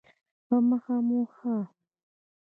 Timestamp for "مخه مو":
0.67-1.19